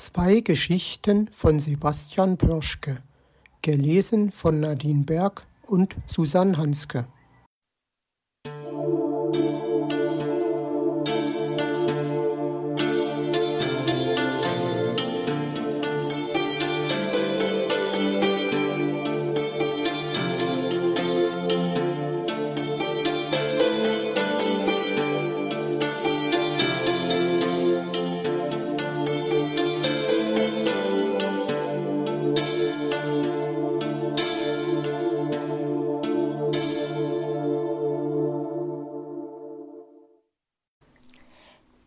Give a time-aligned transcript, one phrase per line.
[0.00, 2.98] Zwei Geschichten von Sebastian Pörschke,
[3.62, 7.08] gelesen von Nadine Berg und Susanne Hanske.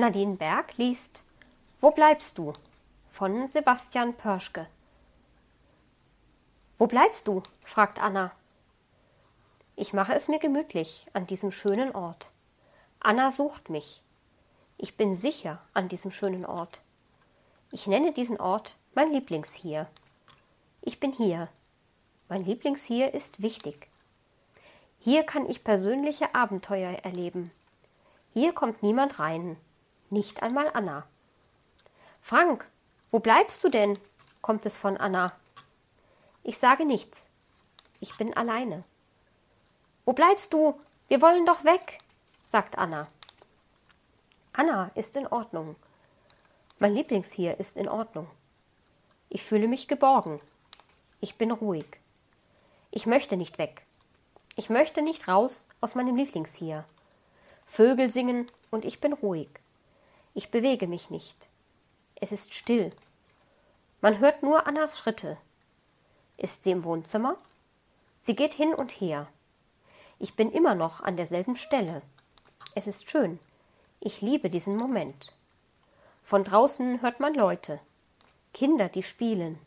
[0.00, 1.24] Nadine Berg liest
[1.80, 2.52] Wo bleibst du?
[3.10, 4.68] von Sebastian Pörschke.
[6.78, 7.42] Wo bleibst du?
[7.64, 8.30] fragt Anna.
[9.74, 12.30] Ich mache es mir gemütlich an diesem schönen Ort.
[13.00, 14.00] Anna sucht mich.
[14.76, 16.80] Ich bin sicher an diesem schönen Ort.
[17.72, 19.88] Ich nenne diesen Ort mein Lieblingshier.
[20.80, 21.48] Ich bin hier.
[22.28, 23.88] Mein Lieblingshier ist wichtig.
[25.00, 27.50] Hier kann ich persönliche Abenteuer erleben.
[28.32, 29.56] Hier kommt niemand rein
[30.10, 31.06] nicht einmal Anna.
[32.20, 32.68] Frank,
[33.10, 33.98] wo bleibst du denn?
[34.42, 35.32] kommt es von Anna.
[36.42, 37.28] Ich sage nichts.
[38.00, 38.84] Ich bin alleine.
[40.04, 40.80] Wo bleibst du?
[41.08, 41.98] Wir wollen doch weg,
[42.46, 43.08] sagt Anna.
[44.52, 45.76] Anna ist in Ordnung.
[46.78, 48.28] Mein Lieblingshier ist in Ordnung.
[49.28, 50.40] Ich fühle mich geborgen.
[51.20, 51.86] Ich bin ruhig.
[52.90, 53.82] Ich möchte nicht weg.
[54.56, 56.84] Ich möchte nicht raus aus meinem Lieblingshier.
[57.66, 59.48] Vögel singen und ich bin ruhig.
[60.34, 61.36] Ich bewege mich nicht.
[62.16, 62.90] Es ist still.
[64.00, 65.36] Man hört nur Annas Schritte.
[66.36, 67.36] Ist sie im Wohnzimmer?
[68.20, 69.28] Sie geht hin und her.
[70.18, 72.02] Ich bin immer noch an derselben Stelle.
[72.74, 73.38] Es ist schön.
[74.00, 75.34] Ich liebe diesen Moment.
[76.22, 77.80] Von draußen hört man Leute,
[78.52, 79.58] Kinder, die spielen.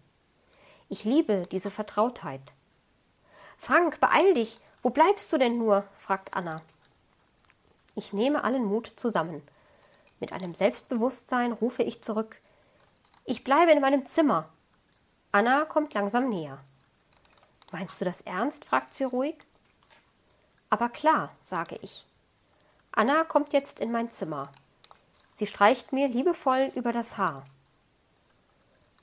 [0.90, 2.42] Ich liebe diese Vertrautheit.
[3.58, 4.60] Frank, beeil dich.
[4.84, 5.86] Wo bleibst du denn nur?
[5.98, 6.62] fragt Anna.
[7.96, 9.42] Ich nehme allen Mut zusammen.
[10.22, 12.40] Mit einem Selbstbewusstsein rufe ich zurück
[13.26, 14.48] Ich bleibe in meinem Zimmer.
[15.32, 16.60] Anna kommt langsam näher.
[17.72, 18.64] Meinst du das ernst?
[18.64, 19.36] fragt sie ruhig.
[20.70, 22.06] Aber klar, sage ich.
[22.92, 24.52] Anna kommt jetzt in mein Zimmer.
[25.34, 27.46] Sie streicht mir liebevoll über das Haar.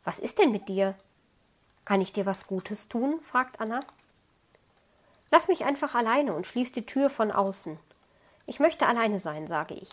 [0.05, 0.95] Was ist denn mit dir?
[1.85, 3.21] Kann ich dir was Gutes tun?
[3.23, 3.81] fragt Anna.
[5.33, 7.77] Lass mich einfach alleine und schließ die Tür von außen.
[8.47, 9.91] Ich möchte alleine sein, sage ich.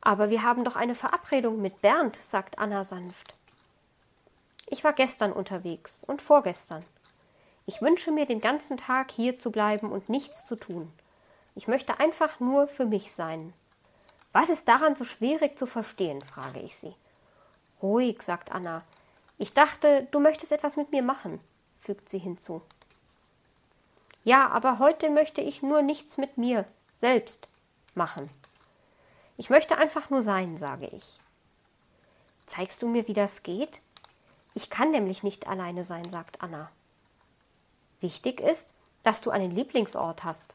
[0.00, 3.34] Aber wir haben doch eine Verabredung mit Bernd, sagt Anna sanft.
[4.66, 6.84] Ich war gestern unterwegs und vorgestern.
[7.66, 10.92] Ich wünsche mir den ganzen Tag hier zu bleiben und nichts zu tun.
[11.54, 13.52] Ich möchte einfach nur für mich sein.
[14.32, 16.22] Was ist daran so schwierig zu verstehen?
[16.22, 16.94] frage ich sie.
[17.82, 18.82] Ruhig, sagt Anna.
[19.38, 21.40] Ich dachte, du möchtest etwas mit mir machen,
[21.80, 22.62] fügt sie hinzu.
[24.22, 27.48] Ja, aber heute möchte ich nur nichts mit mir selbst
[27.94, 28.28] machen.
[29.40, 31.18] Ich möchte einfach nur sein, sage ich.
[32.46, 33.80] Zeigst du mir, wie das geht?
[34.52, 36.70] Ich kann nämlich nicht alleine sein, sagt Anna.
[38.00, 40.54] Wichtig ist, dass du einen Lieblingsort hast,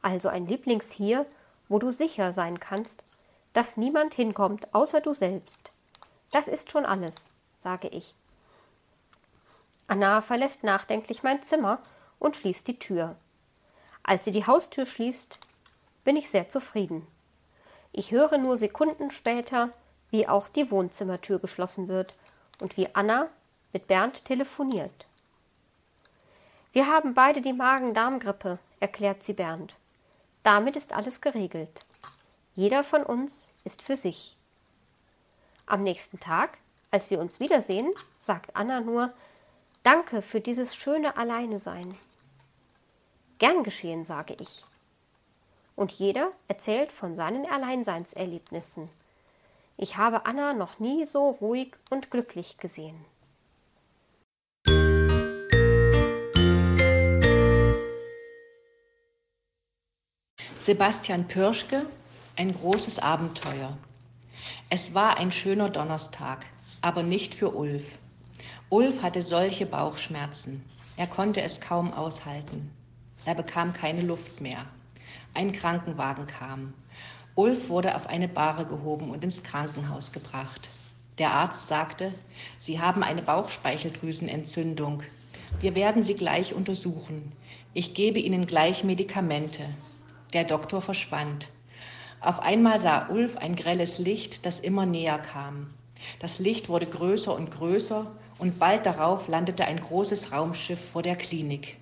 [0.00, 1.26] also ein Lieblingshier,
[1.68, 3.04] wo du sicher sein kannst,
[3.52, 5.74] dass niemand hinkommt außer du selbst.
[6.30, 8.14] Das ist schon alles, sage ich.
[9.88, 11.82] Anna verlässt nachdenklich mein Zimmer
[12.18, 13.14] und schließt die Tür.
[14.02, 15.38] Als sie die Haustür schließt,
[16.02, 17.06] bin ich sehr zufrieden.
[17.92, 19.70] Ich höre nur Sekunden später,
[20.10, 22.14] wie auch die Wohnzimmertür geschlossen wird
[22.60, 23.28] und wie Anna
[23.74, 25.06] mit Bernd telefoniert.
[26.72, 29.74] Wir haben beide die Magen-Darm-Grippe, erklärt sie Bernd.
[30.42, 31.84] Damit ist alles geregelt.
[32.54, 34.36] Jeder von uns ist für sich.
[35.66, 36.56] Am nächsten Tag,
[36.90, 39.12] als wir uns wiedersehen, sagt Anna nur
[39.82, 41.94] Danke für dieses schöne Alleinesein.
[43.38, 44.64] Gern geschehen, sage ich
[45.76, 48.88] und jeder erzählt von seinen Alleinseinserlebnissen.
[49.76, 53.04] Ich habe Anna noch nie so ruhig und glücklich gesehen.
[60.58, 61.86] Sebastian Pürschke,
[62.36, 63.76] ein großes Abenteuer.
[64.70, 66.46] Es war ein schöner Donnerstag,
[66.80, 67.98] aber nicht für Ulf.
[68.68, 70.64] Ulf hatte solche Bauchschmerzen.
[70.96, 72.70] Er konnte es kaum aushalten.
[73.24, 74.64] Er bekam keine Luft mehr.
[75.34, 76.74] Ein Krankenwagen kam.
[77.34, 80.68] Ulf wurde auf eine Bahre gehoben und ins Krankenhaus gebracht.
[81.18, 82.12] Der Arzt sagte,
[82.58, 85.02] Sie haben eine Bauchspeicheldrüsenentzündung.
[85.60, 87.32] Wir werden Sie gleich untersuchen.
[87.74, 89.64] Ich gebe Ihnen gleich Medikamente.
[90.32, 91.48] Der Doktor verschwand.
[92.20, 95.70] Auf einmal sah Ulf ein grelles Licht, das immer näher kam.
[96.18, 98.06] Das Licht wurde größer und größer
[98.38, 101.76] und bald darauf landete ein großes Raumschiff vor der Klinik.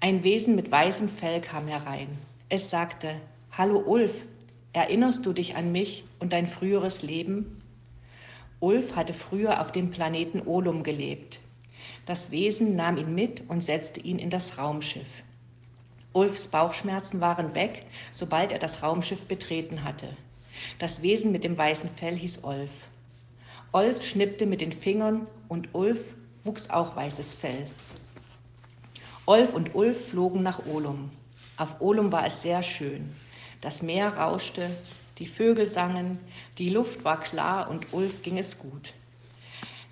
[0.00, 2.18] Ein Wesen mit weißem Fell kam herein.
[2.50, 3.16] Es sagte,
[3.52, 4.26] Hallo Ulf,
[4.74, 7.62] erinnerst du dich an mich und dein früheres Leben?
[8.60, 11.40] Ulf hatte früher auf dem Planeten Olum gelebt.
[12.04, 15.22] Das Wesen nahm ihn mit und setzte ihn in das Raumschiff.
[16.12, 20.08] Ulfs Bauchschmerzen waren weg, sobald er das Raumschiff betreten hatte.
[20.78, 22.86] Das Wesen mit dem weißen Fell hieß Ulf.
[23.72, 26.14] Ulf schnippte mit den Fingern und Ulf
[26.44, 27.66] wuchs auch weißes Fell.
[29.26, 31.10] Ulf und Ulf flogen nach Olum.
[31.56, 33.14] Auf Olum war es sehr schön.
[33.60, 34.70] Das Meer rauschte,
[35.18, 36.18] die Vögel sangen,
[36.58, 38.92] die Luft war klar und Ulf ging es gut.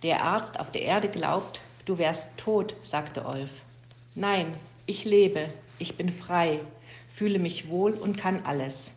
[0.03, 3.63] Der Arzt auf der Erde glaubt, du wärst tot, sagte Ulf.
[4.17, 4.55] Nein,
[4.87, 5.49] ich lebe,
[5.79, 6.59] ich bin frei,
[7.09, 8.93] fühle mich wohl und kann alles.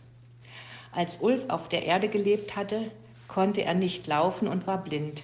[0.91, 2.89] Als Ulf auf der Erde gelebt hatte,
[3.27, 5.23] konnte er nicht laufen und war blind.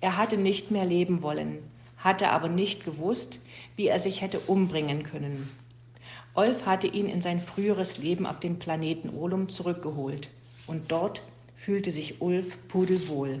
[0.00, 1.58] Er hatte nicht mehr leben wollen,
[1.98, 3.40] hatte aber nicht gewusst,
[3.74, 5.50] wie er sich hätte umbringen können.
[6.34, 10.28] Olf hatte ihn in sein früheres Leben auf den Planeten Olum zurückgeholt.
[10.66, 11.22] Und dort
[11.56, 13.40] fühlte sich Ulf pudelwohl.